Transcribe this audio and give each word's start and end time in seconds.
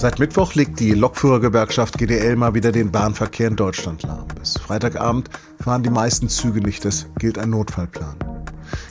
Seit 0.00 0.18
Mittwoch 0.18 0.54
legt 0.54 0.80
die 0.80 0.92
Lokführergewerkschaft 0.92 1.98
GDL 1.98 2.34
mal 2.34 2.54
wieder 2.54 2.72
den 2.72 2.90
Bahnverkehr 2.90 3.48
in 3.48 3.56
Deutschland 3.56 4.02
lahm. 4.02 4.26
Bis 4.28 4.56
Freitagabend 4.56 5.28
fahren 5.62 5.82
die 5.82 5.90
meisten 5.90 6.30
Züge 6.30 6.62
nicht. 6.62 6.86
Es 6.86 7.04
gilt 7.18 7.36
ein 7.36 7.50
Notfallplan. 7.50 8.16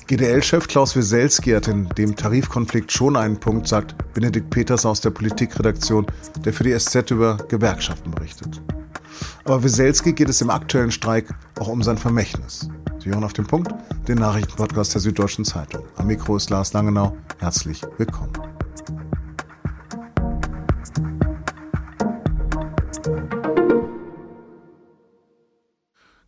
GDL-Chef 0.06 0.68
Klaus 0.68 0.96
Wieselski 0.96 1.54
hat 1.54 1.68
in 1.68 1.90
dem 1.98 2.16
Tarifkonflikt 2.16 2.92
schon 2.92 3.16
einen 3.16 3.40
Punkt, 3.40 3.68
sagt 3.68 3.96
Benedikt 4.14 4.52
Peters 4.52 4.86
aus 4.86 5.02
der 5.02 5.10
Politikredaktion, 5.10 6.06
der 6.46 6.54
für 6.54 6.64
die 6.64 6.78
SZ 6.78 7.10
über 7.10 7.38
Gewerkschaften 7.48 8.12
berichtet. 8.12 8.62
Aber 9.46 9.64
Wieselski 9.64 10.14
geht 10.14 10.30
es 10.30 10.42
im 10.42 10.52
aktuellen 10.52 10.92
Streik 10.92 11.34
auch 11.60 11.70
um 11.70 11.82
sein 11.82 11.98
Vermächtnis. 11.98 12.70
Sie 13.04 13.10
hören 13.10 13.24
auf 13.24 13.34
den 13.34 13.48
Punkt, 13.48 13.74
den 14.08 14.20
Nachrichtenpodcast 14.20 14.94
der 14.94 15.02
Süddeutschen 15.02 15.44
Zeitung. 15.44 15.86
Am 15.96 16.06
Mikro 16.06 16.38
ist 16.38 16.52
Lars 16.52 16.74
Langenau. 16.74 17.18
Herzlich 17.40 17.82
willkommen. 17.98 18.49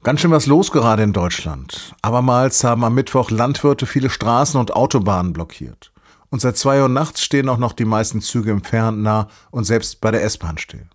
Ganz 0.03 0.19
schön 0.19 0.31
was 0.31 0.47
los 0.47 0.71
gerade 0.71 1.03
in 1.03 1.13
Deutschland. 1.13 1.93
Abermals 2.01 2.63
haben 2.63 2.83
am 2.83 2.95
Mittwoch 2.95 3.29
Landwirte 3.29 3.85
viele 3.85 4.09
Straßen 4.09 4.59
und 4.59 4.75
Autobahnen 4.75 5.31
blockiert. 5.31 5.91
Und 6.31 6.41
seit 6.41 6.57
zwei 6.57 6.81
Uhr 6.81 6.89
nachts 6.89 7.21
stehen 7.21 7.47
auch 7.47 7.59
noch 7.59 7.73
die 7.73 7.85
meisten 7.85 8.19
Züge 8.19 8.49
im 8.49 8.63
Fern, 8.63 9.03
nah 9.03 9.27
und 9.51 9.65
selbst 9.65 10.01
bei 10.01 10.09
der 10.09 10.23
S-Bahn 10.23 10.57
still. 10.57 10.87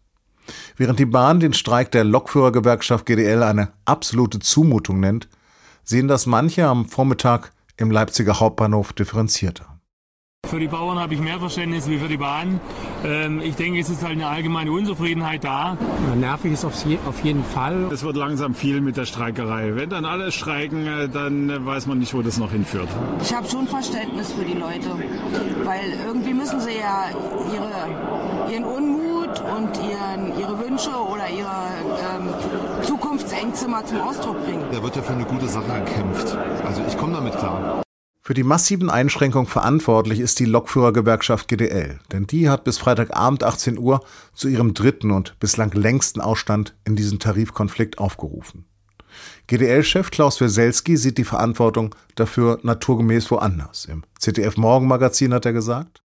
Während 0.77 0.99
die 0.99 1.07
Bahn 1.07 1.39
den 1.39 1.53
Streik 1.53 1.93
der 1.93 2.03
Lokführergewerkschaft 2.03 3.07
GDL 3.07 3.45
eine 3.45 3.69
absolute 3.85 4.41
Zumutung 4.41 4.99
nennt, 4.99 5.29
sehen 5.85 6.09
das 6.09 6.27
manche 6.27 6.67
am 6.67 6.89
Vormittag 6.89 7.53
im 7.77 7.93
Leipziger 7.93 8.41
Hauptbahnhof 8.41 8.93
differenzierter. 8.93 9.76
Für 10.49 10.61
die 10.61 10.69
Bauern 10.69 10.99
habe 10.99 11.13
ich 11.13 11.21
mehr 11.21 11.41
Verständnis 11.41 11.89
wie 11.89 11.99
für 11.99 12.09
die 12.09 12.17
Bahn. 12.17 12.61
Ähm, 13.05 13.41
ich 13.43 13.57
denke, 13.57 13.81
es 13.81 13.89
ist 13.89 14.03
halt 14.03 14.13
eine 14.13 14.29
allgemeine 14.29 14.71
Unzufriedenheit 14.71 15.43
da. 15.43 15.77
nervig 16.15 16.53
ist 16.53 16.65
auf, 16.65 16.75
jeden 17.25 17.43
Fall. 17.43 17.89
Es 17.93 18.05
wird 18.05 18.17
langsam 18.17 18.55
viel 18.55 18.81
mit 18.81 18.97
der 18.97 19.07
Streikerei. 19.07 19.75
Wenn 19.75 19.91
dann 19.91 20.05
alle 20.05 20.31
streiken, 20.31 20.87
äh, 20.87 21.09
dann 21.09 21.67
weiß 21.67 21.87
man 21.87 21.99
nicht, 21.99 22.15
wo 22.15 22.23
das 22.23 22.39
noch 22.39 22.53
hinführt. 22.53 22.89
Ich 23.23 23.35
habe 23.35 23.49
schon 23.49 23.67
Verständnis 23.67 24.33
für 24.33 24.45
die 24.45 24.55
Leute, 24.55 24.91
weil 25.65 25.93
irgendwie 26.07 26.35
müssen 26.35 26.61
sie 26.61 26.79
ja 26.79 27.07
ihre, 27.53 28.53
ihren 28.53 28.65
Unmut 28.65 29.43
und 29.57 29.71
ihren, 29.79 30.39
ihre 30.39 30.59
Wünsche 30.61 30.91
oder 30.91 31.29
ihre 31.29 31.49
ähm, 31.49 32.29
Zukunftsängste 32.83 33.67
mal 33.69 33.85
zum 33.85 34.01
Ausdruck 34.01 34.45
bringen. 34.45 34.65
Da 34.71 34.83
wird 34.83 34.95
ja 34.95 35.03
für 35.03 35.13
eine 35.13 35.25
gute 35.25 35.49
Sache 35.49 35.83
gekämpft. 35.85 36.37
Also 36.65 36.83
ich 36.87 36.97
komme 36.97 37.15
damit 37.15 37.37
klar. 37.37 37.86
Für 38.27 38.35
die 38.35 38.43
massiven 38.43 38.91
Einschränkungen 38.91 39.47
verantwortlich 39.47 40.19
ist 40.19 40.41
die 40.41 40.47
Lokführergewerkschaft 40.47 41.47
GDL, 41.47 42.01
denn 42.11 42.27
die 42.27 42.49
hat 42.49 42.65
bis 42.65 42.77
Freitagabend 42.77 43.45
18 43.45 43.79
Uhr 43.79 44.01
zu 44.35 44.49
ihrem 44.49 44.75
dritten 44.75 45.13
und 45.13 45.39
bislang 45.39 45.71
längsten 45.71 46.21
Ausstand 46.21 46.75
in 46.85 46.97
diesem 46.97 47.21
Tarifkonflikt 47.21 47.99
aufgerufen. 47.99 48.65
GDL-Chef 49.47 50.11
Klaus 50.11 50.41
Weselski 50.41 50.97
sieht 50.97 51.19
die 51.19 51.25
Verantwortung 51.25 51.95
dafür 52.17 52.59
naturgemäß 52.65 53.31
woanders. 53.31 53.85
Im 53.85 54.03
ZDF 54.19 54.57
Morgenmagazin 54.57 55.33
hat 55.33 55.47
er 55.47 55.53
gesagt, 55.53 56.03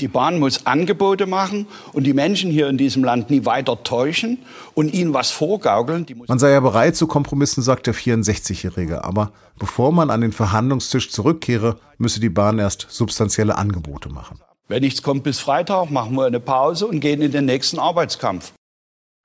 die 0.00 0.08
Bahn 0.08 0.38
muss 0.38 0.66
Angebote 0.66 1.26
machen 1.26 1.66
und 1.92 2.04
die 2.04 2.14
Menschen 2.14 2.50
hier 2.50 2.68
in 2.68 2.78
diesem 2.78 3.04
Land 3.04 3.30
nie 3.30 3.44
weiter 3.44 3.82
täuschen 3.82 4.38
und 4.74 4.92
ihnen 4.92 5.14
was 5.14 5.30
vorgaukeln. 5.30 6.06
Man 6.26 6.38
sei 6.38 6.50
ja 6.50 6.60
bereit 6.60 6.96
zu 6.96 7.06
Kompromissen, 7.06 7.62
sagt 7.62 7.86
der 7.86 7.94
64-Jährige. 7.94 9.04
Aber 9.04 9.32
bevor 9.58 9.92
man 9.92 10.10
an 10.10 10.20
den 10.20 10.32
Verhandlungstisch 10.32 11.10
zurückkehre, 11.10 11.78
müsse 11.98 12.20
die 12.20 12.28
Bahn 12.28 12.58
erst 12.58 12.86
substanzielle 12.90 13.56
Angebote 13.56 14.08
machen. 14.08 14.40
Wenn 14.66 14.82
nichts 14.82 15.02
kommt 15.02 15.24
bis 15.24 15.40
Freitag, 15.40 15.90
machen 15.90 16.16
wir 16.16 16.24
eine 16.24 16.40
Pause 16.40 16.86
und 16.86 17.00
gehen 17.00 17.20
in 17.20 17.32
den 17.32 17.44
nächsten 17.44 17.78
Arbeitskampf. 17.78 18.52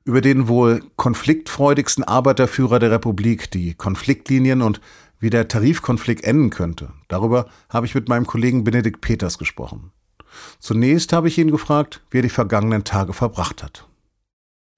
Über 0.03 0.21
den 0.21 0.47
wohl 0.47 0.83
konfliktfreudigsten 0.95 2.03
Arbeiterführer 2.03 2.79
der 2.79 2.91
Republik, 2.91 3.51
die 3.51 3.73
Konfliktlinien 3.73 4.61
und 4.61 4.81
wie 5.19 5.29
der 5.29 5.47
Tarifkonflikt 5.47 6.23
enden 6.23 6.49
könnte. 6.49 6.93
Darüber 7.07 7.47
habe 7.69 7.85
ich 7.85 7.95
mit 7.95 8.09
meinem 8.09 8.25
Kollegen 8.25 8.63
Benedikt 8.63 9.01
Peters 9.01 9.37
gesprochen. 9.37 9.91
Zunächst 10.59 11.13
habe 11.13 11.27
ich 11.27 11.37
ihn 11.37 11.51
gefragt, 11.51 12.01
wie 12.11 12.19
er 12.19 12.23
die 12.23 12.29
vergangenen 12.29 12.83
Tage 12.83 13.13
verbracht 13.13 13.63
hat. 13.63 13.85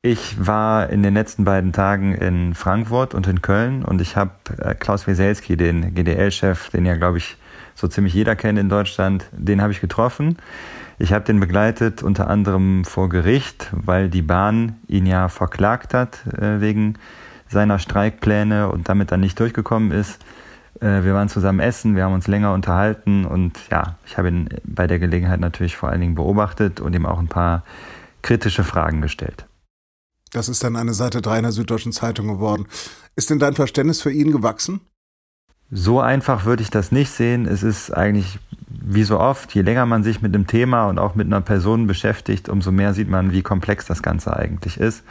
Ich 0.03 0.43
war 0.43 0.89
in 0.89 1.03
den 1.03 1.13
letzten 1.13 1.45
beiden 1.45 1.73
Tagen 1.73 2.15
in 2.15 2.55
Frankfurt 2.55 3.13
und 3.13 3.27
in 3.27 3.43
Köln 3.43 3.85
und 3.85 4.01
ich 4.01 4.15
habe 4.15 4.31
äh, 4.57 4.73
Klaus 4.73 5.05
Wieselski, 5.05 5.57
den 5.57 5.93
GDL-Chef, 5.93 6.69
den 6.71 6.87
ja, 6.87 6.95
glaube 6.95 7.19
ich, 7.19 7.37
so 7.75 7.87
ziemlich 7.87 8.13
jeder 8.13 8.35
kennt 8.35 8.57
in 8.57 8.67
Deutschland, 8.67 9.25
den 9.31 9.61
habe 9.61 9.71
ich 9.71 9.79
getroffen. 9.79 10.37
Ich 10.97 11.13
habe 11.13 11.25
den 11.25 11.39
begleitet 11.39 12.01
unter 12.01 12.29
anderem 12.29 12.83
vor 12.83 13.09
Gericht, 13.09 13.69
weil 13.73 14.09
die 14.09 14.21
Bahn 14.23 14.77
ihn 14.87 15.05
ja 15.05 15.29
verklagt 15.29 15.93
hat 15.93 16.25
äh, 16.37 16.61
wegen 16.61 16.95
seiner 17.47 17.77
Streikpläne 17.79 18.69
und 18.69 18.89
damit 18.89 19.11
dann 19.11 19.19
nicht 19.19 19.39
durchgekommen 19.39 19.91
ist. 19.91 20.19
Äh, 20.79 21.03
wir 21.03 21.13
waren 21.13 21.29
zusammen 21.29 21.59
essen, 21.59 21.95
wir 21.95 22.05
haben 22.05 22.13
uns 22.13 22.27
länger 22.27 22.53
unterhalten 22.53 23.25
und 23.25 23.59
ja, 23.69 23.97
ich 24.05 24.17
habe 24.17 24.29
ihn 24.29 24.49
bei 24.63 24.87
der 24.87 24.99
Gelegenheit 24.99 25.39
natürlich 25.39 25.75
vor 25.75 25.89
allen 25.89 26.01
Dingen 26.01 26.15
beobachtet 26.15 26.79
und 26.79 26.93
ihm 26.93 27.05
auch 27.05 27.19
ein 27.19 27.27
paar 27.27 27.63
kritische 28.21 28.63
Fragen 28.63 29.01
gestellt. 29.01 29.45
Das 30.31 30.47
ist 30.47 30.63
dann 30.63 30.75
eine 30.75 30.93
Seite 30.93 31.21
3 31.21 31.37
in 31.37 31.43
der 31.43 31.51
Süddeutschen 31.51 31.91
Zeitung 31.91 32.27
geworden. 32.27 32.67
Ist 33.15 33.29
denn 33.29 33.39
dein 33.39 33.53
Verständnis 33.53 34.01
für 34.01 34.11
ihn 34.11 34.31
gewachsen? 34.31 34.79
So 35.69 35.99
einfach 35.99 36.45
würde 36.45 36.63
ich 36.63 36.69
das 36.69 36.91
nicht 36.91 37.11
sehen. 37.11 37.45
Es 37.45 37.63
ist 37.63 37.91
eigentlich 37.91 38.39
wie 38.67 39.03
so 39.03 39.19
oft, 39.19 39.53
je 39.53 39.61
länger 39.61 39.85
man 39.85 40.03
sich 40.03 40.21
mit 40.21 40.33
dem 40.33 40.47
Thema 40.47 40.87
und 40.87 40.99
auch 40.99 41.15
mit 41.15 41.27
einer 41.27 41.41
Person 41.41 41.87
beschäftigt, 41.87 42.49
umso 42.49 42.71
mehr 42.71 42.93
sieht 42.93 43.09
man, 43.09 43.31
wie 43.31 43.41
komplex 43.41 43.85
das 43.85 44.01
Ganze 44.01 44.35
eigentlich 44.35 44.79
ist. 44.79 45.03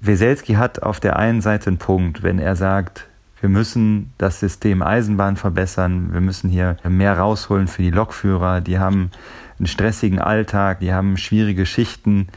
Weselski 0.00 0.54
hat 0.54 0.82
auf 0.82 0.98
der 0.98 1.16
einen 1.16 1.40
Seite 1.40 1.68
einen 1.68 1.78
Punkt, 1.78 2.22
wenn 2.22 2.38
er 2.38 2.56
sagt, 2.56 3.06
wir 3.42 3.48
müssen 3.48 4.12
das 4.18 4.38
System 4.38 4.82
Eisenbahn 4.82 5.36
verbessern. 5.36 6.12
Wir 6.12 6.20
müssen 6.20 6.48
hier 6.48 6.76
mehr 6.88 7.18
rausholen 7.18 7.66
für 7.66 7.82
die 7.82 7.90
Lokführer. 7.90 8.60
Die 8.60 8.78
haben 8.78 9.10
einen 9.58 9.66
stressigen 9.66 10.20
Alltag, 10.20 10.78
die 10.78 10.94
haben 10.94 11.16
schwierige 11.16 11.66
Schichten. 11.66 12.28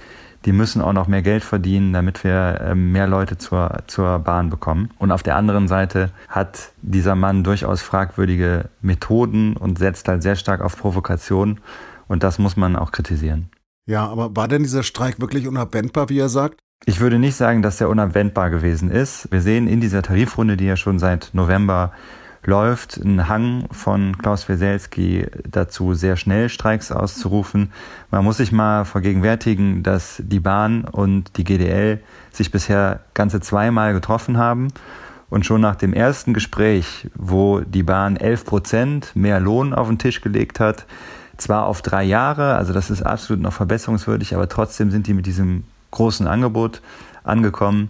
Die 0.45 0.51
müssen 0.51 0.81
auch 0.81 0.93
noch 0.93 1.07
mehr 1.07 1.21
Geld 1.21 1.43
verdienen, 1.43 1.93
damit 1.93 2.23
wir 2.23 2.59
ähm, 2.63 2.91
mehr 2.91 3.05
Leute 3.05 3.37
zur, 3.37 3.83
zur 3.85 4.17
Bahn 4.17 4.49
bekommen. 4.49 4.89
Und 4.97 5.11
auf 5.11 5.21
der 5.21 5.35
anderen 5.35 5.67
Seite 5.67 6.09
hat 6.27 6.71
dieser 6.81 7.13
Mann 7.13 7.43
durchaus 7.43 7.83
fragwürdige 7.83 8.69
Methoden 8.81 9.57
und 9.57 9.77
setzt 9.77 10.07
halt 10.07 10.23
sehr 10.23 10.35
stark 10.35 10.61
auf 10.61 10.75
Provokation. 10.75 11.59
Und 12.07 12.23
das 12.23 12.39
muss 12.39 12.57
man 12.57 12.75
auch 12.75 12.91
kritisieren. 12.91 13.49
Ja, 13.87 14.07
aber 14.07 14.35
war 14.35 14.47
denn 14.47 14.63
dieser 14.63 14.81
Streik 14.81 15.21
wirklich 15.21 15.47
unabwendbar, 15.47 16.09
wie 16.09 16.17
er 16.17 16.29
sagt? 16.29 16.59
Ich 16.87 16.99
würde 16.99 17.17
nicht 17.17 17.35
sagen, 17.35 17.63
dass 17.63 17.77
der 17.77 17.89
unabwendbar 17.89 18.51
gewesen 18.51 18.91
ist. 18.91 19.27
Wir 19.31 19.41
sehen 19.41 19.67
in 19.67 19.81
dieser 19.81 20.03
Tarifrunde, 20.03 20.55
die 20.55 20.65
ja 20.65 20.77
schon 20.77 20.99
seit 20.99 21.31
November 21.33 21.91
läuft, 22.43 23.01
einen 23.01 23.27
Hang 23.27 23.65
von 23.71 24.19
Klaus 24.19 24.47
Weselski 24.47 25.25
dazu, 25.49 25.95
sehr 25.95 26.15
schnell 26.15 26.47
Streiks 26.47 26.91
auszurufen. 26.91 27.71
Man 28.11 28.23
muss 28.23 28.37
sich 28.37 28.51
mal 28.51 28.85
vergegenwärtigen, 28.85 29.81
dass 29.81 30.21
die 30.23 30.39
Bahn 30.39 30.85
und 30.85 31.37
die 31.37 31.43
GDL 31.43 32.01
sich 32.31 32.51
bisher 32.51 32.99
ganze 33.15 33.39
zweimal 33.41 33.93
getroffen 33.93 34.37
haben. 34.37 34.67
Und 35.27 35.43
schon 35.43 35.61
nach 35.61 35.75
dem 35.75 35.91
ersten 35.91 36.35
Gespräch, 36.35 37.09
wo 37.15 37.61
die 37.61 37.81
Bahn 37.81 38.15
11 38.15 38.45
Prozent 38.45 39.15
mehr 39.15 39.39
Lohn 39.39 39.73
auf 39.73 39.87
den 39.87 39.97
Tisch 39.97 40.21
gelegt 40.21 40.59
hat, 40.59 40.85
zwar 41.37 41.65
auf 41.65 41.81
drei 41.81 42.03
Jahre, 42.03 42.53
also 42.55 42.73
das 42.73 42.91
ist 42.91 43.01
absolut 43.01 43.41
noch 43.41 43.53
verbesserungswürdig, 43.53 44.35
aber 44.35 44.47
trotzdem 44.47 44.91
sind 44.91 45.07
die 45.07 45.15
mit 45.15 45.25
diesem 45.25 45.63
großen 45.91 46.27
Angebot 46.27 46.81
angekommen. 47.23 47.89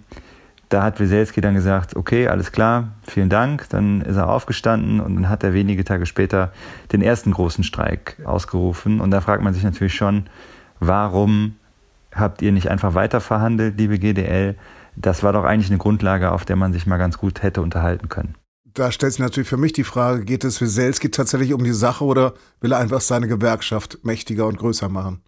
Da 0.70 0.84
hat 0.84 1.00
Wieselski 1.00 1.42
dann 1.42 1.54
gesagt, 1.54 1.96
okay, 1.96 2.28
alles 2.28 2.52
klar, 2.52 2.90
vielen 3.04 3.30
Dank. 3.30 3.70
Dann 3.70 4.02
ist 4.02 4.16
er 4.16 4.30
aufgestanden 4.30 5.00
und 5.00 5.16
dann 5.16 5.30
hat 5.30 5.44
er 5.44 5.54
wenige 5.54 5.84
Tage 5.84 6.06
später 6.06 6.52
den 6.92 7.02
ersten 7.02 7.32
großen 7.32 7.64
Streik 7.64 8.18
ausgerufen. 8.26 9.00
Und 9.00 9.12
da 9.12 9.22
fragt 9.22 9.44
man 9.44 9.54
sich 9.54 9.64
natürlich 9.64 9.94
schon, 9.94 10.26
warum 10.80 11.56
habt 12.14 12.42
ihr 12.42 12.52
nicht 12.52 12.70
einfach 12.70 12.94
weiter 12.96 13.22
liebe 13.78 14.00
GDL? 14.00 14.56
Das 14.96 15.24
war 15.24 15.34
doch 15.34 15.44
eigentlich 15.44 15.70
eine 15.70 15.78
Grundlage, 15.78 16.32
auf 16.32 16.46
der 16.46 16.56
man 16.56 16.74
sich 16.74 16.88
mal 16.88 16.98
ganz 16.98 17.18
gut 17.18 17.44
hätte 17.44 17.62
unterhalten 17.62 18.10
können. 18.10 18.36
Da 18.74 18.92
stellt 18.92 19.14
sich 19.14 19.22
natürlich 19.22 19.48
für 19.48 19.58
mich 19.58 19.72
die 19.72 19.84
Frage, 19.84 20.26
geht 20.26 20.44
es 20.44 20.60
Wieselski 20.60 21.10
tatsächlich 21.10 21.54
um 21.54 21.64
die 21.64 21.74
Sache 21.74 22.04
oder 22.04 22.34
will 22.60 22.74
er 22.74 22.80
einfach 22.80 23.02
seine 23.02 23.28
Gewerkschaft 23.28 24.00
mächtiger 24.04 24.48
und 24.48 24.58
größer 24.58 24.90
machen? 24.90 25.22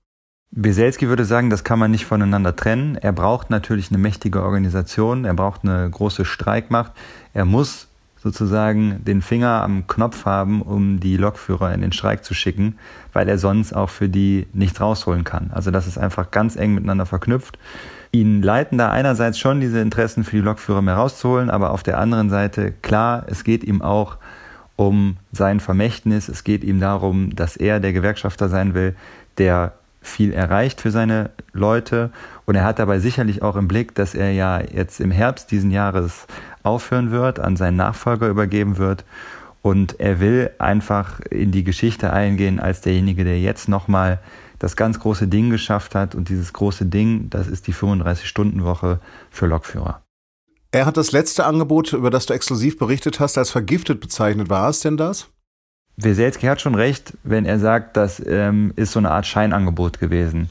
Beselski 0.52 1.08
würde 1.08 1.26
sagen, 1.26 1.50
das 1.50 1.64
kann 1.64 1.78
man 1.78 1.92
nicht 1.92 2.06
voneinander 2.06 2.56
trennen. 2.56 2.96
Er 2.96 3.12
braucht 3.12 3.50
natürlich 3.50 3.90
eine 3.90 3.98
mächtige 3.98 4.42
Organisation, 4.42 5.26
er 5.26 5.34
braucht 5.34 5.64
eine 5.64 5.90
große 5.90 6.26
Streikmacht. 6.26 6.94
Er 7.34 7.46
muss 7.46 7.88
sozusagen 8.18 9.04
den 9.06 9.22
Finger 9.22 9.62
am 9.62 9.88
Knopf 9.88 10.26
haben, 10.26 10.62
um 10.62 11.00
die 11.00 11.18
Lokführer 11.18 11.74
in 11.74 11.82
den 11.82 11.92
Streik 11.92 12.24
zu 12.26 12.34
schicken, 12.34 12.78
weil 13.14 13.30
er 13.30 13.38
sonst 13.38 13.74
auch 13.74 13.90
für 13.90 14.10
die 14.10 14.48
nichts 14.54 14.82
rausholen 14.82 15.24
kann. 15.24 15.52
Also 15.54 15.70
das 15.70 15.86
ist 15.86 15.98
einfach 15.98 16.32
ganz 16.32 16.56
eng 16.56 16.74
miteinander 16.74 17.06
verknüpft. 17.06 17.60
Ihn 18.12 18.42
leiten 18.42 18.78
da 18.78 18.90
einerseits 18.90 19.38
schon 19.38 19.60
diese 19.60 19.80
Interessen 19.80 20.24
für 20.24 20.38
die 20.38 20.42
Lokführer 20.42 20.82
mehr 20.82 20.96
rauszuholen, 20.96 21.50
aber 21.50 21.72
auf 21.72 21.84
der 21.84 22.00
anderen 22.00 22.30
Seite, 22.30 22.72
klar, 22.72 23.26
es 23.28 23.44
geht 23.44 23.64
ihm 23.64 23.82
auch 23.82 24.18
um 24.76 25.18
sein 25.32 25.60
Vermächtnis. 25.60 26.30
Es 26.30 26.44
geht 26.44 26.64
ihm 26.64 26.80
darum, 26.80 27.36
dass 27.36 27.58
er 27.58 27.80
der 27.80 27.94
Gewerkschafter 27.94 28.50
sein 28.50 28.74
will, 28.74 28.96
der 29.38 29.74
viel 30.08 30.34
erreicht 30.34 30.82
für 30.82 30.92
seine 30.92 31.32
Leute. 31.54 32.12
Und 32.46 32.56
er 32.56 32.64
hat 32.64 32.80
dabei 32.80 33.00
sicherlich 33.00 33.42
auch 33.42 33.56
im 33.56 33.68
Blick, 33.68 33.96
dass 33.96 34.16
er 34.16 34.32
ja 34.32 34.62
jetzt 34.62 35.00
im 35.00 35.12
Herbst 35.12 35.52
diesen 35.52 35.72
Jahres 35.72 36.28
aufhören 36.64 37.12
wird, 37.12 37.40
an 37.40 37.58
seinen 37.58 37.78
Nachfolger 37.78 38.28
übergeben 38.28 38.78
wird. 38.78 39.06
Und 39.62 40.00
er 40.00 40.20
will 40.20 40.52
einfach 40.60 41.20
in 41.20 41.52
die 41.52 41.64
Geschichte 41.64 42.14
eingehen 42.14 42.60
als 42.60 42.82
derjenige, 42.82 43.24
der 43.24 43.40
jetzt 43.40 43.68
nochmal 43.68 44.20
das 44.60 44.76
ganz 44.76 45.00
große 45.00 45.28
Ding 45.28 45.50
geschafft 45.50 45.94
hat. 45.94 46.16
Und 46.16 46.30
dieses 46.30 46.54
große 46.54 46.86
Ding, 46.86 47.30
das 47.30 47.48
ist 47.48 47.68
die 47.68 47.74
35-Stunden-Woche 47.74 49.00
für 49.30 49.46
Lokführer. 49.46 50.02
Er 50.72 50.86
hat 50.86 50.98
das 50.98 51.12
letzte 51.12 51.46
Angebot, 51.46 51.94
über 51.94 52.10
das 52.10 52.26
du 52.26 52.34
exklusiv 52.34 52.78
berichtet 52.78 53.20
hast, 53.20 53.38
als 53.38 53.52
vergiftet 53.52 54.00
bezeichnet. 54.00 54.50
War 54.50 54.70
es 54.70 54.82
denn 54.82 54.98
das? 54.98 55.30
Weselski 55.98 56.46
hat 56.46 56.62
schon 56.62 56.76
recht, 56.76 57.18
wenn 57.24 57.46
er 57.46 57.58
sagt, 57.58 57.98
das 57.98 58.24
ähm, 58.26 58.72
ist 58.76 58.92
so 58.92 59.00
eine 59.00 59.10
Art 59.10 59.26
Scheinangebot 59.26 60.00
gewesen. 60.00 60.50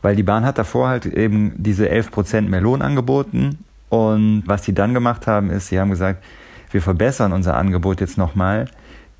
Weil 0.00 0.14
die 0.14 0.22
Bahn 0.22 0.44
hat 0.44 0.58
davor 0.58 0.88
halt 0.88 1.06
eben 1.06 1.52
diese 1.56 1.88
11% 1.90 2.42
mehr 2.42 2.60
Lohn 2.60 2.82
angeboten. 2.82 3.58
Und 3.88 4.44
was 4.46 4.62
die 4.62 4.74
dann 4.74 4.94
gemacht 4.94 5.26
haben, 5.26 5.50
ist, 5.50 5.68
sie 5.68 5.80
haben 5.80 5.90
gesagt, 5.90 6.22
wir 6.70 6.80
verbessern 6.80 7.32
unser 7.32 7.56
Angebot 7.56 8.00
jetzt 8.00 8.16
nochmal. 8.16 8.66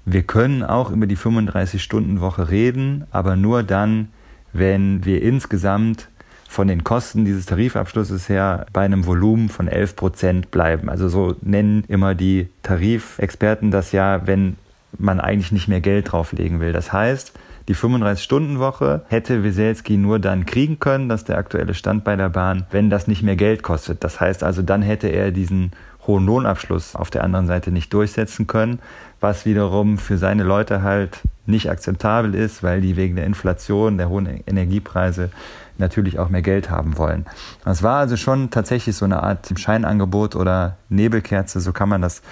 Wir 0.04 0.22
können 0.22 0.62
auch 0.62 0.92
über 0.92 1.08
die 1.08 1.16
35-Stunden-Woche 1.16 2.48
reden, 2.48 3.04
aber 3.10 3.34
nur 3.34 3.64
dann, 3.64 4.08
wenn 4.52 5.04
wir 5.04 5.20
insgesamt 5.20 6.08
von 6.48 6.68
den 6.68 6.84
Kosten 6.84 7.24
dieses 7.24 7.46
Tarifabschlusses 7.46 8.28
her 8.28 8.66
bei 8.72 8.84
einem 8.84 9.04
Volumen 9.04 9.48
von 9.48 9.66
11 9.66 9.96
Prozent 9.96 10.50
bleiben. 10.52 10.88
Also 10.88 11.08
so 11.08 11.34
nennen 11.40 11.82
immer 11.88 12.14
die 12.14 12.48
Tarifexperten 12.62 13.72
das 13.72 13.90
ja, 13.90 14.28
wenn 14.28 14.56
man 14.98 15.20
eigentlich 15.20 15.52
nicht 15.52 15.68
mehr 15.68 15.80
Geld 15.80 16.12
drauflegen 16.12 16.60
will. 16.60 16.72
Das 16.72 16.92
heißt, 16.92 17.32
die 17.68 17.74
35-Stunden-Woche 17.74 19.02
hätte 19.08 19.42
Weselski 19.42 19.96
nur 19.96 20.20
dann 20.20 20.46
kriegen 20.46 20.78
können, 20.78 21.08
dass 21.08 21.24
der 21.24 21.36
aktuelle 21.38 21.74
Stand 21.74 22.04
bei 22.04 22.14
der 22.14 22.28
Bahn, 22.28 22.64
wenn 22.70 22.90
das 22.90 23.08
nicht 23.08 23.22
mehr 23.22 23.36
Geld 23.36 23.62
kostet. 23.62 24.04
Das 24.04 24.20
heißt 24.20 24.44
also, 24.44 24.62
dann 24.62 24.82
hätte 24.82 25.08
er 25.08 25.32
diesen 25.32 25.72
hohen 26.06 26.26
Lohnabschluss 26.26 26.94
auf 26.94 27.10
der 27.10 27.24
anderen 27.24 27.48
Seite 27.48 27.72
nicht 27.72 27.92
durchsetzen 27.92 28.46
können, 28.46 28.78
was 29.20 29.46
wiederum 29.46 29.98
für 29.98 30.18
seine 30.18 30.44
Leute 30.44 30.82
halt 30.82 31.22
nicht 31.46 31.68
akzeptabel 31.68 32.34
ist, 32.34 32.62
weil 32.62 32.80
die 32.80 32.96
wegen 32.96 33.16
der 33.16 33.26
Inflation, 33.26 33.98
der 33.98 34.08
hohen 34.08 34.26
Energiepreise 34.46 35.30
natürlich 35.78 36.18
auch 36.18 36.28
mehr 36.28 36.42
Geld 36.42 36.70
haben 36.70 36.96
wollen. 36.98 37.26
Es 37.64 37.82
war 37.82 37.98
also 37.98 38.16
schon 38.16 38.50
tatsächlich 38.50 38.96
so 38.96 39.04
eine 39.04 39.22
Art 39.22 39.52
Scheinangebot 39.58 40.36
oder 40.36 40.76
Nebelkerze, 40.88 41.60
so 41.60 41.72
kann 41.72 41.88
man 41.88 42.02
das 42.02 42.22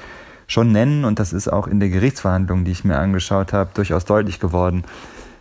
schon 0.47 0.73
nennen. 0.73 1.05
Und 1.05 1.19
das 1.19 1.33
ist 1.33 1.49
auch 1.49 1.67
in 1.67 1.81
der 1.81 1.89
Gerichtsverhandlung, 1.89 2.65
die 2.65 2.73
ich 2.73 2.85
mir 2.85 2.99
angeschaut 2.99 3.53
habe, 3.53 3.71
durchaus 3.75 4.05
deutlich 4.05 4.41
geworden. 4.41 4.85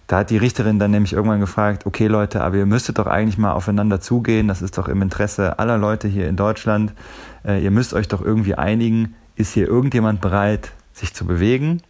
Da 0.07 0.19
hat 0.19 0.29
die 0.29 0.37
Richterin 0.37 0.79
dann 0.79 0.91
nämlich 0.91 1.13
irgendwann 1.13 1.39
gefragt, 1.39 1.85
okay 1.85 2.07
Leute, 2.07 2.43
aber 2.43 2.57
ihr 2.57 2.65
müsstet 2.65 2.99
doch 2.99 3.07
eigentlich 3.07 3.37
mal 3.37 3.53
aufeinander 3.53 4.01
zugehen, 4.01 4.47
das 4.47 4.61
ist 4.61 4.77
doch 4.77 4.89
im 4.89 5.01
Interesse 5.01 5.59
aller 5.59 5.77
Leute 5.77 6.07
hier 6.07 6.27
in 6.27 6.35
Deutschland. 6.35 6.93
Äh, 7.45 7.63
ihr 7.63 7.71
müsst 7.71 7.93
euch 7.93 8.09
doch 8.09 8.21
irgendwie 8.21 8.55
einigen, 8.55 9.15
ist 9.35 9.53
hier 9.53 9.67
irgendjemand 9.67 10.19
bereit, 10.19 10.71
sich 10.91 11.13
zu 11.13 11.25
bewegen? 11.25 11.81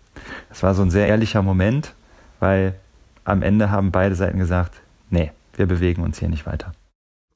Das 0.49 0.61
war 0.61 0.75
so 0.75 0.83
ein 0.83 0.91
sehr 0.91 1.07
ehrlicher 1.07 1.41
Moment, 1.41 1.95
weil 2.39 2.75
am 3.25 3.41
Ende 3.41 3.71
haben 3.71 3.91
beide 3.91 4.15
Seiten 4.15 4.37
gesagt, 4.37 4.73
nee, 5.09 5.31
wir 5.55 5.65
bewegen 5.65 6.03
uns 6.03 6.19
hier 6.19 6.29
nicht 6.29 6.45
weiter. 6.45 6.71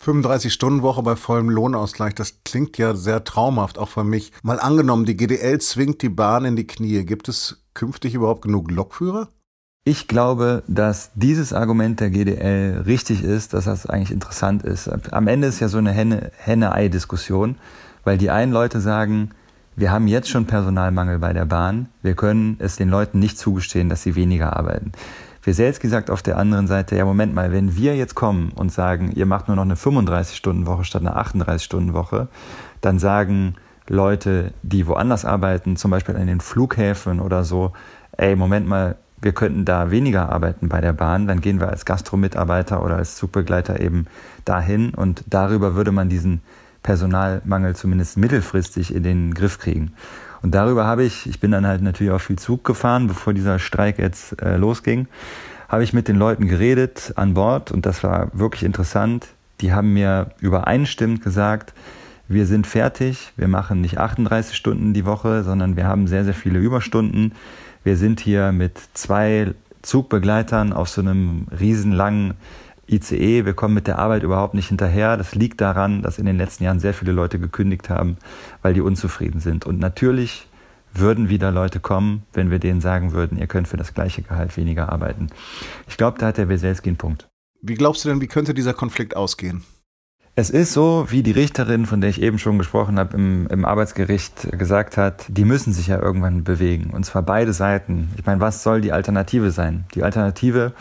35-Stunden-Woche 0.03 1.03
bei 1.03 1.15
vollem 1.15 1.49
Lohnausgleich, 1.49 2.13
das 2.13 2.39
klingt 2.45 2.77
ja 2.77 2.95
sehr 2.95 3.23
traumhaft, 3.23 3.77
auch 3.77 3.89
für 3.89 4.03
mich. 4.03 4.31
Mal 4.43 4.59
angenommen, 4.59 5.05
die 5.05 5.17
GDL 5.17 5.59
zwingt 5.59 6.01
die 6.01 6.09
Bahn 6.09 6.45
in 6.45 6.55
die 6.55 6.67
Knie. 6.67 7.03
Gibt 7.03 7.29
es 7.29 7.63
künftig 7.73 8.13
überhaupt 8.13 8.41
genug 8.43 8.71
Lokführer? 8.71 9.29
Ich 9.83 10.07
glaube, 10.07 10.63
dass 10.67 11.11
dieses 11.15 11.53
Argument 11.53 11.99
der 12.01 12.09
GDL 12.09 12.83
richtig 12.85 13.23
ist, 13.23 13.53
dass 13.53 13.65
das 13.65 13.85
eigentlich 13.85 14.11
interessant 14.11 14.63
ist. 14.63 14.89
Am 15.13 15.27
Ende 15.27 15.47
ist 15.47 15.61
ja 15.61 15.69
so 15.69 15.77
eine 15.77 15.93
Henne-Ei-Diskussion, 15.93 17.55
weil 18.03 18.17
die 18.17 18.29
einen 18.29 18.51
Leute 18.51 18.81
sagen, 18.81 19.31
wir 19.77 19.91
haben 19.91 20.07
jetzt 20.07 20.29
schon 20.29 20.45
Personalmangel 20.45 21.19
bei 21.19 21.31
der 21.33 21.45
Bahn, 21.45 21.87
wir 22.01 22.15
können 22.15 22.57
es 22.59 22.75
den 22.75 22.89
Leuten 22.89 23.19
nicht 23.19 23.37
zugestehen, 23.37 23.89
dass 23.89 24.03
sie 24.03 24.15
weniger 24.15 24.57
arbeiten. 24.57 24.91
Wir 25.47 25.53
selbst 25.53 25.79
gesagt 25.79 26.11
auf 26.11 26.21
der 26.21 26.37
anderen 26.37 26.67
Seite, 26.67 26.97
ja 26.97 27.05
Moment 27.05 27.33
mal, 27.33 27.53
wenn 27.53 27.77
wir 27.77 27.95
jetzt 27.95 28.15
kommen 28.15 28.51
und 28.53 28.69
sagen, 28.69 29.13
ihr 29.13 29.25
macht 29.25 29.47
nur 29.47 29.55
noch 29.55 29.63
eine 29.63 29.75
35-Stunden-Woche 29.75 30.83
statt 30.83 31.03
eine 31.05 31.17
38-Stunden-Woche, 31.17 32.27
dann 32.81 32.99
sagen 32.99 33.55
Leute, 33.87 34.51
die 34.61 34.87
woanders 34.87 35.23
arbeiten, 35.23 35.77
zum 35.77 35.89
Beispiel 35.89 36.17
an 36.17 36.27
den 36.27 36.41
Flughäfen 36.41 37.21
oder 37.21 37.45
so, 37.45 37.71
ey, 38.17 38.35
Moment 38.35 38.67
mal, 38.67 38.97
wir 39.21 39.31
könnten 39.31 39.63
da 39.63 39.89
weniger 39.89 40.27
arbeiten 40.33 40.67
bei 40.67 40.81
der 40.81 40.91
Bahn, 40.91 41.27
dann 41.27 41.39
gehen 41.39 41.61
wir 41.61 41.69
als 41.69 41.85
Gastromitarbeiter 41.85 42.83
oder 42.83 42.97
als 42.97 43.15
Zugbegleiter 43.15 43.79
eben 43.79 44.07
dahin 44.43 44.93
und 44.93 45.23
darüber 45.27 45.75
würde 45.75 45.93
man 45.93 46.09
diesen 46.09 46.41
Personalmangel 46.83 47.73
zumindest 47.73 48.17
mittelfristig 48.17 48.93
in 48.93 49.03
den 49.03 49.33
Griff 49.33 49.59
kriegen. 49.59 49.93
Und 50.47 50.55
darüber 50.55 50.85
habe 50.85 51.03
ich, 51.03 51.27
ich 51.27 51.41
bin 51.41 51.51
dann 51.51 51.67
halt 51.67 51.81
natürlich 51.81 52.13
auch 52.13 52.21
viel 52.21 52.39
Zug 52.39 52.63
gefahren, 52.63 53.07
bevor 53.07 53.33
dieser 53.33 53.59
Streik 53.59 53.99
jetzt 53.99 54.41
äh, 54.41 54.55
losging, 54.55 55.09
habe 55.67 55.83
ich 55.83 55.91
mit 55.91 56.07
den 56.07 56.15
Leuten 56.15 56.47
geredet 56.47 57.11
an 57.17 57.33
Bord 57.33 57.69
und 57.69 57.85
das 57.85 58.01
war 58.01 58.29
wirklich 58.31 58.63
interessant. 58.63 59.27
Die 59.59 59.73
haben 59.73 59.91
mir 59.91 60.29
übereinstimmend 60.39 61.21
gesagt, 61.21 61.73
wir 62.29 62.45
sind 62.45 62.65
fertig, 62.65 63.33
wir 63.35 63.49
machen 63.49 63.81
nicht 63.81 63.97
38 63.97 64.55
Stunden 64.55 64.93
die 64.93 65.05
Woche, 65.05 65.43
sondern 65.43 65.75
wir 65.75 65.85
haben 65.85 66.07
sehr, 66.07 66.23
sehr 66.23 66.33
viele 66.33 66.59
Überstunden. 66.59 67.33
Wir 67.83 67.97
sind 67.97 68.21
hier 68.21 68.53
mit 68.53 68.79
zwei 68.93 69.53
Zugbegleitern 69.81 70.71
auf 70.71 70.87
so 70.87 71.01
einem 71.01 71.47
riesenlangen 71.59 72.35
ICE, 72.89 73.45
wir 73.45 73.53
kommen 73.53 73.73
mit 73.73 73.87
der 73.87 73.99
Arbeit 73.99 74.23
überhaupt 74.23 74.53
nicht 74.53 74.67
hinterher. 74.67 75.17
Das 75.17 75.35
liegt 75.35 75.61
daran, 75.61 76.01
dass 76.01 76.19
in 76.19 76.25
den 76.25 76.37
letzten 76.37 76.63
Jahren 76.63 76.79
sehr 76.79 76.93
viele 76.93 77.11
Leute 77.11 77.39
gekündigt 77.39 77.89
haben, 77.89 78.17
weil 78.61 78.73
die 78.73 78.81
unzufrieden 78.81 79.39
sind. 79.39 79.65
Und 79.65 79.79
natürlich 79.79 80.47
würden 80.93 81.29
wieder 81.29 81.51
Leute 81.51 81.79
kommen, 81.79 82.23
wenn 82.33 82.49
wir 82.49 82.59
denen 82.59 82.81
sagen 82.81 83.11
würden, 83.11 83.37
ihr 83.37 83.47
könnt 83.47 83.67
für 83.67 83.77
das 83.77 83.93
gleiche 83.93 84.21
Gehalt 84.21 84.55
weniger 84.57 84.91
arbeiten. 84.91 85.27
Ich 85.87 85.97
glaube, 85.97 86.17
da 86.17 86.27
hat 86.27 86.37
der 86.37 86.49
Weselski 86.49 86.89
einen 86.89 86.97
Punkt. 86.97 87.27
Wie 87.61 87.75
glaubst 87.75 88.05
du 88.05 88.09
denn, 88.09 88.21
wie 88.21 88.27
könnte 88.27 88.53
dieser 88.53 88.73
Konflikt 88.73 89.15
ausgehen? 89.15 89.63
Es 90.39 90.51
ist 90.51 90.71
so, 90.71 91.07
wie 91.09 91.23
die 91.23 91.31
Richterin, 91.31 91.87
von 91.87 91.99
der 91.99 92.11
ich 92.11 92.21
eben 92.21 92.37
schon 92.37 92.59
gesprochen 92.59 92.99
habe, 92.99 93.17
im, 93.17 93.47
im 93.47 93.65
Arbeitsgericht 93.65 94.51
gesagt 94.51 94.95
hat, 94.95 95.25
die 95.29 95.45
müssen 95.45 95.73
sich 95.73 95.87
ja 95.87 95.99
irgendwann 95.99 96.43
bewegen. 96.43 96.91
Und 96.91 97.05
zwar 97.05 97.23
beide 97.23 97.53
Seiten. 97.53 98.11
Ich 98.17 98.25
meine, 98.27 98.39
was 98.39 98.61
soll 98.61 98.81
die 98.81 98.91
Alternative 98.91 99.49
sein? 99.49 99.85
Die 99.95 100.03
Alternative 100.03 100.73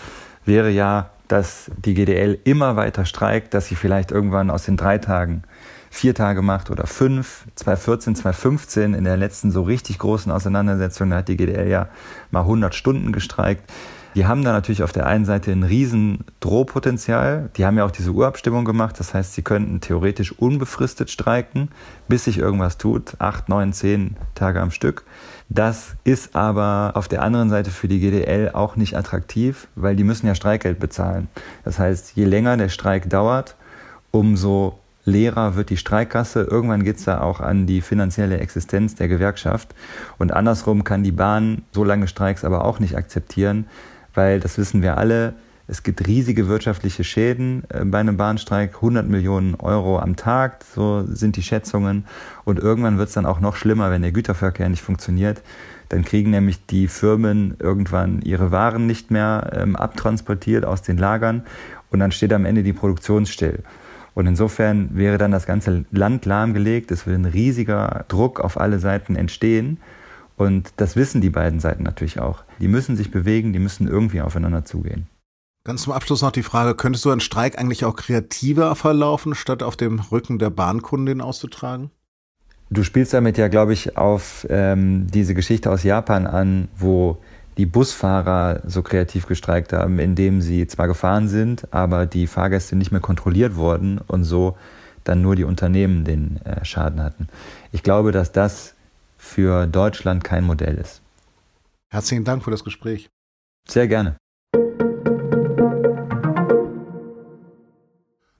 wäre 0.44 0.70
ja, 0.70 1.08
dass 1.28 1.70
die 1.76 1.94
GDL 1.94 2.38
immer 2.44 2.76
weiter 2.76 3.04
streikt, 3.04 3.54
dass 3.54 3.66
sie 3.66 3.74
vielleicht 3.74 4.10
irgendwann 4.10 4.50
aus 4.50 4.64
den 4.64 4.76
drei 4.76 4.98
Tagen 4.98 5.42
vier 5.90 6.14
Tage 6.14 6.42
macht 6.42 6.70
oder 6.70 6.86
fünf. 6.86 7.44
2014, 7.54 8.16
2015 8.16 8.94
in 8.94 9.04
der 9.04 9.16
letzten 9.16 9.50
so 9.50 9.62
richtig 9.62 9.98
großen 9.98 10.30
Auseinandersetzung, 10.30 11.10
da 11.10 11.16
hat 11.16 11.28
die 11.28 11.36
GDL 11.36 11.68
ja 11.68 11.88
mal 12.30 12.40
100 12.40 12.74
Stunden 12.74 13.12
gestreikt. 13.12 13.70
Die 14.16 14.24
haben 14.24 14.44
da 14.44 14.52
natürlich 14.52 14.82
auf 14.82 14.92
der 14.92 15.06
einen 15.06 15.26
Seite 15.26 15.52
ein 15.52 15.62
riesen 15.62 16.24
Drohpotenzial. 16.40 17.50
Die 17.56 17.66
haben 17.66 17.76
ja 17.76 17.84
auch 17.84 17.90
diese 17.90 18.12
Urabstimmung 18.12 18.64
gemacht. 18.64 18.98
Das 18.98 19.12
heißt, 19.12 19.34
sie 19.34 19.42
könnten 19.42 19.82
theoretisch 19.82 20.32
unbefristet 20.32 21.10
streiken, 21.10 21.68
bis 22.08 22.24
sich 22.24 22.38
irgendwas 22.38 22.78
tut. 22.78 23.16
Acht, 23.18 23.50
neun, 23.50 23.74
zehn 23.74 24.16
Tage 24.34 24.62
am 24.62 24.70
Stück. 24.70 25.04
Das 25.48 25.94
ist 26.02 26.34
aber 26.34 26.92
auf 26.94 27.06
der 27.06 27.22
anderen 27.22 27.50
Seite 27.50 27.70
für 27.70 27.86
die 27.86 28.00
GDL 28.00 28.50
auch 28.52 28.76
nicht 28.76 28.96
attraktiv, 28.96 29.68
weil 29.76 29.94
die 29.94 30.04
müssen 30.04 30.26
ja 30.26 30.34
Streikgeld 30.34 30.80
bezahlen. 30.80 31.28
Das 31.64 31.78
heißt, 31.78 32.16
je 32.16 32.24
länger 32.24 32.56
der 32.56 32.68
Streik 32.68 33.08
dauert, 33.08 33.54
umso 34.10 34.78
leerer 35.04 35.54
wird 35.54 35.70
die 35.70 35.76
Streikkasse. 35.76 36.42
Irgendwann 36.42 36.82
geht 36.82 36.96
es 36.96 37.04
da 37.04 37.20
auch 37.20 37.40
an 37.40 37.66
die 37.66 37.80
finanzielle 37.80 38.38
Existenz 38.38 38.96
der 38.96 39.06
Gewerkschaft. 39.06 39.74
Und 40.18 40.32
andersrum 40.32 40.82
kann 40.82 41.04
die 41.04 41.12
Bahn 41.12 41.62
so 41.70 41.84
lange 41.84 42.08
Streiks 42.08 42.44
aber 42.44 42.64
auch 42.64 42.80
nicht 42.80 42.96
akzeptieren, 42.96 43.66
weil 44.14 44.40
das 44.40 44.58
wissen 44.58 44.82
wir 44.82 44.98
alle, 44.98 45.34
es 45.68 45.82
gibt 45.82 46.06
riesige 46.06 46.46
wirtschaftliche 46.46 47.02
Schäden 47.02 47.64
äh, 47.68 47.84
bei 47.84 47.98
einem 47.98 48.16
Bahnstreik, 48.16 48.76
100 48.76 49.08
Millionen 49.08 49.56
Euro 49.56 49.98
am 49.98 50.16
Tag, 50.16 50.64
so 50.74 51.04
sind 51.08 51.36
die 51.36 51.42
Schätzungen. 51.42 52.04
Und 52.44 52.58
irgendwann 52.58 52.98
wird 52.98 53.08
es 53.08 53.14
dann 53.14 53.26
auch 53.26 53.40
noch 53.40 53.56
schlimmer, 53.56 53.90
wenn 53.90 54.02
der 54.02 54.12
Güterverkehr 54.12 54.68
nicht 54.68 54.82
funktioniert. 54.82 55.42
Dann 55.88 56.04
kriegen 56.04 56.30
nämlich 56.30 56.66
die 56.66 56.88
Firmen 56.88 57.56
irgendwann 57.58 58.22
ihre 58.22 58.50
Waren 58.50 58.86
nicht 58.86 59.10
mehr 59.10 59.52
ähm, 59.54 59.76
abtransportiert 59.76 60.64
aus 60.64 60.82
den 60.82 60.98
Lagern 60.98 61.42
und 61.90 62.00
dann 62.00 62.12
steht 62.12 62.32
am 62.32 62.44
Ende 62.44 62.62
die 62.62 62.72
Produktion 62.72 63.26
still. 63.26 63.60
Und 64.14 64.26
insofern 64.26 64.90
wäre 64.96 65.18
dann 65.18 65.30
das 65.30 65.46
ganze 65.46 65.84
Land 65.90 66.24
lahmgelegt, 66.24 66.90
es 66.90 67.06
würde 67.06 67.20
ein 67.20 67.24
riesiger 67.26 68.04
Druck 68.08 68.40
auf 68.40 68.58
alle 68.58 68.78
Seiten 68.78 69.14
entstehen. 69.14 69.78
Und 70.36 70.72
das 70.76 70.96
wissen 70.96 71.20
die 71.20 71.30
beiden 71.30 71.60
Seiten 71.60 71.82
natürlich 71.82 72.18
auch. 72.18 72.44
Die 72.60 72.68
müssen 72.68 72.96
sich 72.96 73.10
bewegen, 73.10 73.52
die 73.52 73.58
müssen 73.58 73.88
irgendwie 73.88 74.22
aufeinander 74.22 74.64
zugehen. 74.64 75.06
Ganz 75.66 75.82
zum 75.82 75.92
Abschluss 75.92 76.22
noch 76.22 76.30
die 76.30 76.44
Frage, 76.44 76.76
könntest 76.76 77.04
du 77.04 77.10
ein 77.10 77.18
Streik 77.18 77.58
eigentlich 77.58 77.84
auch 77.84 77.96
kreativer 77.96 78.76
verlaufen, 78.76 79.34
statt 79.34 79.64
auf 79.64 79.76
dem 79.76 79.98
Rücken 79.98 80.38
der 80.38 80.50
Bahnkundin 80.50 81.20
auszutragen? 81.20 81.90
Du 82.70 82.84
spielst 82.84 83.12
damit 83.12 83.36
ja, 83.36 83.48
glaube 83.48 83.72
ich, 83.72 83.96
auf 83.96 84.46
ähm, 84.48 85.08
diese 85.08 85.34
Geschichte 85.34 85.68
aus 85.72 85.82
Japan 85.82 86.28
an, 86.28 86.68
wo 86.78 87.18
die 87.56 87.66
Busfahrer 87.66 88.62
so 88.64 88.82
kreativ 88.82 89.26
gestreikt 89.26 89.72
haben, 89.72 89.98
indem 89.98 90.40
sie 90.40 90.68
zwar 90.68 90.86
gefahren 90.86 91.26
sind, 91.26 91.74
aber 91.74 92.06
die 92.06 92.28
Fahrgäste 92.28 92.76
nicht 92.76 92.92
mehr 92.92 93.00
kontrolliert 93.00 93.56
wurden 93.56 93.98
und 94.06 94.22
so 94.22 94.56
dann 95.02 95.20
nur 95.20 95.34
die 95.34 95.42
Unternehmen 95.42 96.04
den 96.04 96.40
äh, 96.44 96.64
Schaden 96.64 97.02
hatten. 97.02 97.26
Ich 97.72 97.82
glaube, 97.82 98.12
dass 98.12 98.30
das 98.30 98.76
für 99.18 99.66
Deutschland 99.66 100.22
kein 100.22 100.44
Modell 100.44 100.76
ist. 100.76 101.02
Herzlichen 101.90 102.22
Dank 102.22 102.44
für 102.44 102.52
das 102.52 102.62
Gespräch. 102.62 103.10
Sehr 103.68 103.88
gerne. 103.88 104.16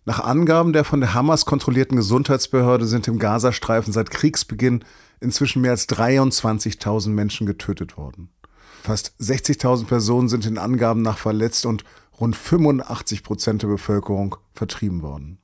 Nach 0.08 0.20
Angaben 0.20 0.72
der 0.72 0.84
von 0.84 1.00
der 1.00 1.14
Hamas 1.14 1.46
kontrollierten 1.46 1.96
Gesundheitsbehörde 1.96 2.86
sind 2.86 3.08
im 3.08 3.18
Gazastreifen 3.18 3.92
seit 3.92 4.12
Kriegsbeginn 4.12 4.84
inzwischen 5.18 5.62
mehr 5.62 5.72
als 5.72 5.88
23.000 5.88 7.08
Menschen 7.08 7.44
getötet 7.44 7.96
worden. 7.96 8.28
Fast 8.84 9.14
60.000 9.20 9.86
Personen 9.86 10.28
sind 10.28 10.46
in 10.46 10.58
Angaben 10.58 11.02
nach 11.02 11.18
verletzt 11.18 11.66
und 11.66 11.82
rund 12.20 12.36
85 12.36 13.24
Prozent 13.24 13.62
der 13.62 13.66
Bevölkerung 13.66 14.36
vertrieben 14.52 15.02
worden. 15.02 15.38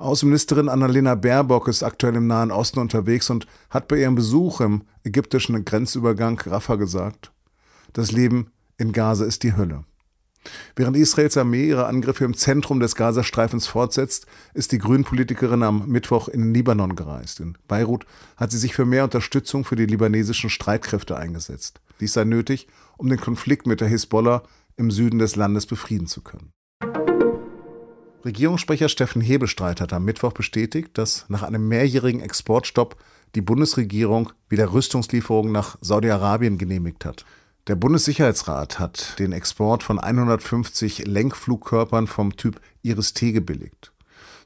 Außenministerin 0.00 0.68
Annalena 0.68 1.14
Baerbock 1.14 1.68
ist 1.68 1.84
aktuell 1.84 2.16
im 2.16 2.26
Nahen 2.26 2.50
Osten 2.50 2.80
unterwegs 2.80 3.30
und 3.30 3.46
hat 3.68 3.86
bei 3.86 3.98
ihrem 3.98 4.16
Besuch 4.16 4.60
im 4.60 4.82
ägyptischen 5.04 5.64
Grenzübergang 5.64 6.40
Rafah 6.40 6.74
gesagt, 6.74 7.30
das 7.92 8.10
Leben 8.10 8.50
in 8.78 8.90
Gaza 8.90 9.24
ist 9.24 9.44
die 9.44 9.54
Hölle. 9.54 9.84
Während 10.74 10.96
Israels 10.96 11.36
Armee 11.36 11.68
ihre 11.68 11.86
Angriffe 11.86 12.24
im 12.24 12.34
Zentrum 12.34 12.80
des 12.80 12.94
Gazastreifens 12.94 13.66
fortsetzt, 13.66 14.26
ist 14.54 14.72
die 14.72 14.78
Grünen-Politikerin 14.78 15.62
am 15.62 15.86
Mittwoch 15.88 16.28
in 16.28 16.54
Libanon 16.54 16.96
gereist. 16.96 17.40
In 17.40 17.58
Beirut 17.68 18.06
hat 18.36 18.50
sie 18.50 18.58
sich 18.58 18.74
für 18.74 18.86
mehr 18.86 19.04
Unterstützung 19.04 19.64
für 19.64 19.76
die 19.76 19.86
libanesischen 19.86 20.50
Streitkräfte 20.50 21.16
eingesetzt. 21.16 21.80
Dies 22.00 22.14
sei 22.14 22.24
nötig, 22.24 22.68
um 22.96 23.08
den 23.08 23.20
Konflikt 23.20 23.66
mit 23.66 23.80
der 23.80 23.88
Hisbollah 23.88 24.42
im 24.76 24.90
Süden 24.90 25.18
des 25.18 25.36
Landes 25.36 25.66
befrieden 25.66 26.06
zu 26.06 26.22
können. 26.22 26.52
Regierungssprecher 28.24 28.88
Steffen 28.90 29.22
Hebestreit 29.22 29.80
hat 29.80 29.92
am 29.92 30.04
Mittwoch 30.04 30.32
bestätigt, 30.32 30.90
dass 30.94 31.24
nach 31.28 31.42
einem 31.42 31.68
mehrjährigen 31.68 32.20
Exportstopp 32.20 32.96
die 33.34 33.40
Bundesregierung 33.40 34.32
wieder 34.48 34.72
Rüstungslieferungen 34.72 35.52
nach 35.52 35.76
Saudi-Arabien 35.80 36.58
genehmigt 36.58 37.04
hat. 37.04 37.24
Der 37.70 37.76
Bundessicherheitsrat 37.76 38.80
hat 38.80 39.16
den 39.20 39.30
Export 39.30 39.84
von 39.84 40.00
150 40.00 41.06
Lenkflugkörpern 41.06 42.08
vom 42.08 42.34
Typ 42.34 42.60
Iris-T 42.82 43.30
gebilligt. 43.30 43.92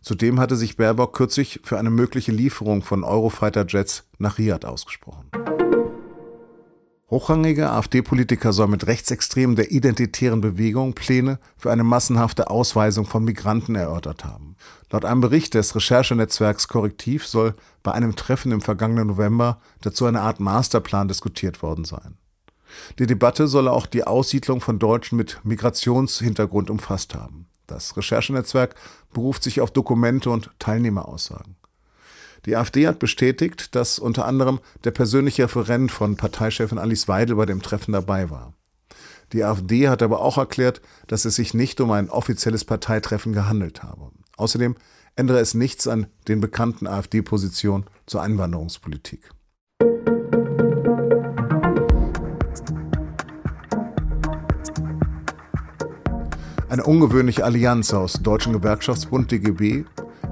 Zudem 0.02 0.38
hatte 0.38 0.56
sich 0.56 0.76
Baerbock 0.76 1.16
kürzlich 1.16 1.60
für 1.64 1.78
eine 1.78 1.88
mögliche 1.88 2.32
Lieferung 2.32 2.82
von 2.82 3.02
Eurofighter-Jets 3.02 4.04
nach 4.18 4.36
Riyadh 4.36 4.66
ausgesprochen. 4.66 5.30
Hochrangige 7.08 7.70
AfD-Politiker 7.70 8.52
sollen 8.52 8.72
mit 8.72 8.86
Rechtsextremen 8.86 9.56
der 9.56 9.70
identitären 9.70 10.42
Bewegung 10.42 10.92
Pläne 10.92 11.38
für 11.56 11.72
eine 11.72 11.82
massenhafte 11.82 12.50
Ausweisung 12.50 13.06
von 13.06 13.24
Migranten 13.24 13.74
erörtert 13.74 14.26
haben. 14.26 14.56
Laut 14.90 15.06
einem 15.06 15.22
Bericht 15.22 15.54
des 15.54 15.74
Recherchenetzwerks 15.74 16.68
Korrektiv 16.68 17.26
soll 17.26 17.54
bei 17.82 17.92
einem 17.92 18.16
Treffen 18.16 18.52
im 18.52 18.60
vergangenen 18.60 19.06
November 19.06 19.62
dazu 19.80 20.04
eine 20.04 20.20
Art 20.20 20.40
Masterplan 20.40 21.08
diskutiert 21.08 21.62
worden 21.62 21.86
sein. 21.86 22.18
Die 22.98 23.06
Debatte 23.06 23.48
solle 23.48 23.72
auch 23.72 23.86
die 23.86 24.04
Aussiedlung 24.04 24.60
von 24.60 24.78
Deutschen 24.78 25.16
mit 25.16 25.40
Migrationshintergrund 25.44 26.70
umfasst 26.70 27.14
haben. 27.14 27.46
Das 27.66 27.96
Recherchenetzwerk 27.96 28.74
beruft 29.12 29.42
sich 29.42 29.60
auf 29.60 29.70
Dokumente 29.70 30.30
und 30.30 30.50
Teilnehmeraussagen. 30.58 31.56
Die 32.46 32.56
AfD 32.56 32.86
hat 32.86 32.98
bestätigt, 32.98 33.74
dass 33.74 33.98
unter 33.98 34.26
anderem 34.26 34.60
der 34.84 34.90
persönliche 34.90 35.44
Referent 35.44 35.90
von 35.90 36.16
Parteichefin 36.16 36.78
Alice 36.78 37.08
Weidel 37.08 37.36
bei 37.36 37.46
dem 37.46 37.62
Treffen 37.62 37.92
dabei 37.92 38.28
war. 38.28 38.52
Die 39.32 39.42
AfD 39.42 39.88
hat 39.88 40.02
aber 40.02 40.20
auch 40.20 40.36
erklärt, 40.36 40.82
dass 41.06 41.24
es 41.24 41.36
sich 41.36 41.54
nicht 41.54 41.80
um 41.80 41.90
ein 41.90 42.10
offizielles 42.10 42.64
Parteitreffen 42.64 43.32
gehandelt 43.32 43.82
habe. 43.82 44.10
Außerdem 44.36 44.76
ändere 45.16 45.38
es 45.40 45.54
nichts 45.54 45.86
an 45.88 46.06
den 46.28 46.40
bekannten 46.40 46.86
AfD-Positionen 46.86 47.86
zur 48.06 48.22
Einwanderungspolitik. 48.22 49.30
Eine 56.74 56.82
ungewöhnliche 56.82 57.44
Allianz 57.44 57.94
aus 57.94 58.14
Deutschen 58.14 58.52
Gewerkschaftsbund 58.52 59.30
DGB, 59.30 59.84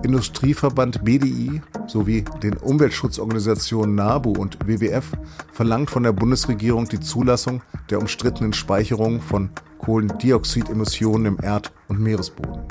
Industrieverband 0.02 1.04
BDI 1.04 1.62
sowie 1.86 2.24
den 2.42 2.56
Umweltschutzorganisationen 2.56 3.94
NABU 3.94 4.32
und 4.32 4.58
WWF 4.66 5.04
verlangt 5.52 5.88
von 5.88 6.02
der 6.02 6.10
Bundesregierung 6.10 6.88
die 6.88 6.98
Zulassung 6.98 7.62
der 7.90 8.00
umstrittenen 8.00 8.54
Speicherung 8.54 9.20
von 9.20 9.50
Kohlendioxidemissionen 9.78 11.26
im 11.26 11.38
Erd- 11.40 11.70
und 11.86 12.00
Meeresboden. 12.00 12.62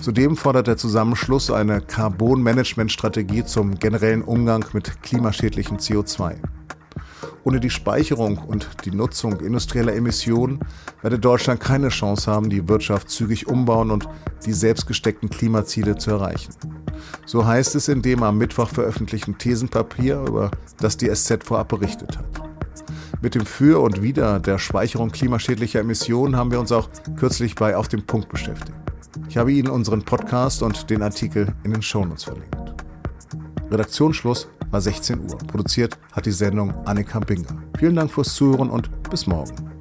Zudem 0.00 0.34
fordert 0.34 0.68
der 0.68 0.78
Zusammenschluss 0.78 1.50
eine 1.50 1.82
Carbon-Management-Strategie 1.82 3.44
zum 3.44 3.78
generellen 3.78 4.22
Umgang 4.22 4.64
mit 4.72 5.02
klimaschädlichem 5.02 5.76
CO2. 5.76 6.36
Ohne 7.44 7.58
die 7.58 7.70
Speicherung 7.70 8.38
und 8.38 8.68
die 8.84 8.92
Nutzung 8.92 9.40
industrieller 9.40 9.94
Emissionen 9.94 10.60
werde 11.00 11.18
Deutschland 11.18 11.60
keine 11.60 11.88
Chance 11.88 12.30
haben, 12.30 12.48
die 12.48 12.68
Wirtschaft 12.68 13.10
zügig 13.10 13.48
umbauen 13.48 13.90
und 13.90 14.08
die 14.46 14.52
selbstgesteckten 14.52 15.28
Klimaziele 15.28 15.96
zu 15.96 16.12
erreichen. 16.12 16.52
So 17.26 17.44
heißt 17.44 17.74
es 17.74 17.88
in 17.88 18.02
dem 18.02 18.22
am 18.22 18.38
Mittwoch 18.38 18.68
veröffentlichten 18.68 19.38
Thesenpapier, 19.38 20.22
über 20.26 20.50
das 20.78 20.96
die 20.96 21.12
SZ 21.12 21.42
vorab 21.44 21.68
berichtet 21.68 22.16
hat. 22.16 22.26
Mit 23.20 23.34
dem 23.34 23.46
Für 23.46 23.80
und 23.80 24.02
Wider 24.02 24.40
der 24.40 24.58
Speicherung 24.58 25.10
klimaschädlicher 25.10 25.80
Emissionen 25.80 26.36
haben 26.36 26.50
wir 26.50 26.60
uns 26.60 26.72
auch 26.72 26.88
kürzlich 27.16 27.54
bei 27.54 27.76
Auf 27.76 27.88
dem 27.88 28.04
Punkt 28.04 28.28
beschäftigt. 28.28 28.76
Ich 29.28 29.36
habe 29.36 29.52
Ihnen 29.52 29.68
unseren 29.68 30.02
Podcast 30.02 30.62
und 30.62 30.90
den 30.90 31.02
Artikel 31.02 31.54
in 31.64 31.72
den 31.72 31.82
Shownotes 31.82 32.24
verlinkt. 32.24 32.56
Redaktionsschluss 33.70 34.48
war 34.72 34.80
16 34.80 35.20
Uhr. 35.20 35.38
Produziert 35.38 35.98
hat 36.12 36.26
die 36.26 36.32
Sendung 36.32 36.74
Annika 36.86 37.20
Binger. 37.20 37.62
Vielen 37.78 37.94
Dank 37.94 38.10
fürs 38.10 38.34
Zuhören 38.34 38.70
und 38.70 38.90
bis 39.08 39.26
morgen. 39.26 39.71